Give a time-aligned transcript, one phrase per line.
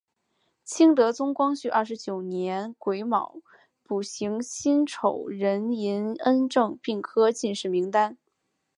[0.63, 3.35] 清德宗光绪二十九年癸卯
[3.83, 8.17] 补行辛丑壬寅恩正并科进士名单。